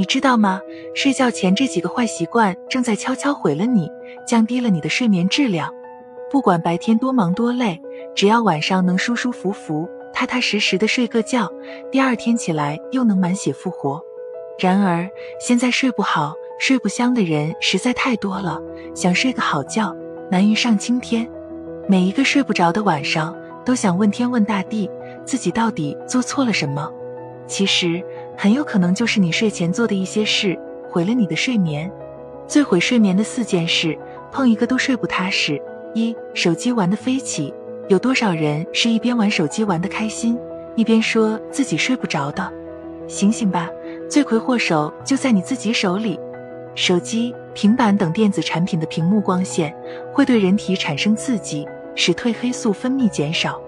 [0.00, 0.62] 你知道吗？
[0.94, 3.86] 睡觉前这几个坏习惯正在悄悄毁了你，
[4.26, 5.70] 降低了你的睡眠质量。
[6.30, 7.78] 不管白天多忙多累，
[8.14, 11.52] 只要晚上能舒舒服服、踏踏实实的睡个觉，
[11.92, 14.00] 第二天起来又能满血复活。
[14.58, 15.06] 然而，
[15.38, 18.58] 现在睡不好、睡不香的人实在太多了，
[18.94, 19.94] 想睡个好觉
[20.30, 21.30] 难于上青天。
[21.86, 23.36] 每一个睡不着的晚上，
[23.66, 24.90] 都想问天问大地，
[25.26, 26.90] 自己到底做错了什么？
[27.46, 28.00] 其实，
[28.42, 31.92] 很有可能就是你睡前做的一些事毁了你的睡眠。
[32.48, 33.98] 最毁睡眠的四件事，
[34.32, 35.60] 碰一个都睡不踏实。
[35.92, 37.52] 一、手机玩的飞起，
[37.88, 40.38] 有多少人是一边玩手机玩的开心，
[40.74, 42.50] 一边说自己睡不着的？
[43.06, 43.68] 醒醒吧，
[44.08, 46.18] 罪魁祸首就在你自己手里。
[46.74, 49.70] 手机、平板等电子产品的屏幕光线
[50.14, 53.60] 会对人体产生刺激，使褪黑素分泌减少。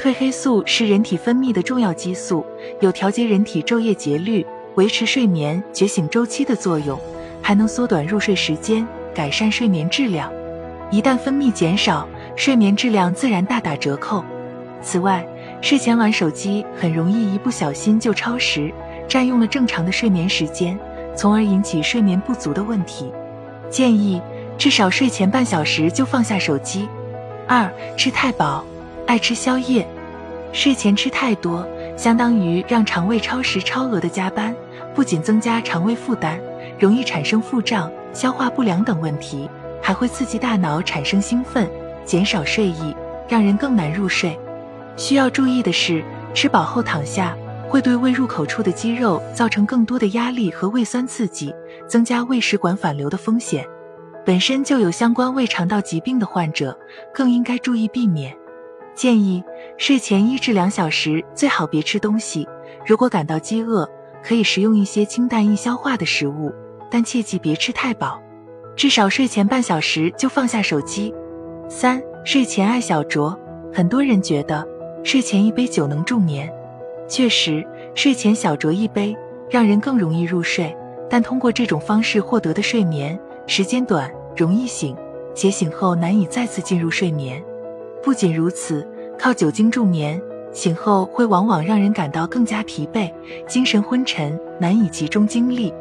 [0.00, 2.42] 褪黑素是人体分泌的重要激素，
[2.80, 4.46] 有调节人体昼夜节律、
[4.76, 6.98] 维持睡眠觉醒周期的作用，
[7.42, 10.32] 还能缩短入睡时间，改善睡眠质量。
[10.90, 14.24] 一旦分泌减少，睡眠质量自然大打折扣。
[14.80, 15.22] 此外，
[15.60, 18.72] 睡前玩手机很容易一不小心就超时，
[19.06, 20.78] 占用了正常的睡眠时间，
[21.14, 23.12] 从而引起睡眠不足的问题。
[23.68, 24.18] 建议
[24.56, 26.88] 至少睡前半小时就放下手机。
[27.46, 28.64] 二、吃太饱，
[29.06, 29.86] 爱吃宵夜，
[30.52, 34.54] 睡前吃太多，相当于让肠胃超时超额的加班，
[34.94, 36.38] 不仅增加肠胃负担，
[36.78, 39.48] 容易产生腹胀、消化不良等问题。
[39.82, 41.66] 还会刺激大脑产生兴奋，
[42.04, 42.94] 减少睡意，
[43.26, 44.38] 让人更难入睡。
[44.94, 47.34] 需要注意的是，吃饱后躺下
[47.66, 51.54] 会对胃入口处的肌肉造成更多的压力和胃酸刺激，
[51.88, 53.64] 增加胃食管反流的风险。
[54.22, 56.78] 本身就有相关胃肠道疾病的患者
[57.14, 58.36] 更应该注意避免。
[59.00, 59.42] 建议
[59.78, 62.46] 睡前一至两小时最好别吃东西，
[62.84, 63.88] 如果感到饥饿，
[64.22, 66.52] 可以食用一些清淡易消化的食物，
[66.90, 68.20] 但切记别吃太饱。
[68.76, 71.14] 至少睡前半小时就放下手机。
[71.66, 73.34] 三、睡前爱小酌，
[73.72, 74.68] 很多人觉得
[75.02, 76.52] 睡前一杯酒能助眠，
[77.08, 79.16] 确实，睡前小酌一杯
[79.48, 80.76] 让人更容易入睡。
[81.08, 84.94] 但通过这种方式获得的睡眠时间短，容易醒，
[85.34, 87.42] 且醒后难以再次进入睡眠。
[88.02, 88.88] 不仅如此，
[89.20, 90.18] 靠酒精助眠，
[90.50, 93.12] 醒后会往往让人感到更加疲惫，
[93.46, 95.74] 精神昏沉，难以集中精力。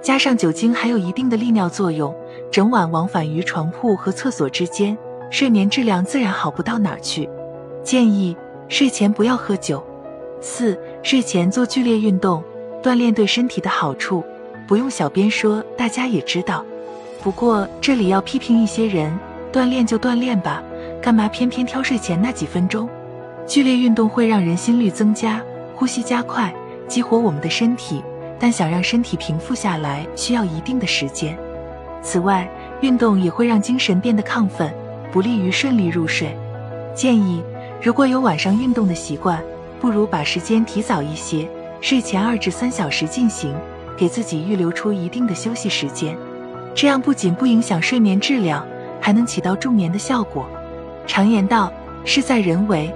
[0.00, 2.14] 加上酒精还有一定的利尿作用，
[2.52, 4.96] 整晚往返于床铺和厕所之间，
[5.28, 7.28] 睡眠质量自然好不到哪儿去。
[7.82, 8.36] 建议
[8.68, 9.84] 睡前不要喝酒。
[10.40, 12.44] 四、睡前做剧烈运动，
[12.80, 14.22] 锻炼对身体的好处，
[14.68, 16.64] 不用小编说，大家也知道。
[17.24, 19.12] 不过这里要批评一些人，
[19.52, 20.62] 锻炼就锻炼吧，
[21.04, 22.88] 干嘛偏偏挑睡前那几分钟？
[23.46, 25.38] 剧烈运动会让人心率增加，
[25.74, 26.50] 呼吸加快，
[26.88, 28.02] 激活我们的身体。
[28.40, 31.36] 但想让身体平复下来，需要一定的时间。
[32.00, 32.48] 此外，
[32.80, 34.72] 运动也会让精神变得亢奋，
[35.12, 36.34] 不利于顺利入睡。
[36.94, 37.44] 建议，
[37.82, 39.38] 如果有晚上运动的习惯，
[39.78, 41.46] 不如把时间提早一些，
[41.82, 43.54] 睡前二至三小时进行，
[43.94, 46.16] 给自己预留出一定的休息时间。
[46.74, 48.66] 这样不仅不影响睡眠质量，
[49.02, 50.46] 还能起到助眠的效果。
[51.06, 51.72] 常言道，
[52.04, 52.92] 事在人为。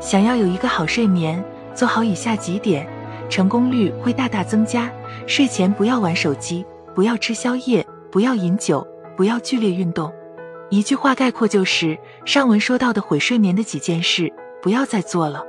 [0.00, 1.42] 想要有一个好睡眠，
[1.74, 2.86] 做好以下几点。
[3.30, 4.90] 成功率会大大增加。
[5.26, 6.64] 睡前不要玩手机，
[6.94, 10.12] 不要吃宵夜，不要饮酒，不要剧烈运动。
[10.68, 15.42] 一句话概括就是：上文说到的毁睡眠的几件事，不要再做了。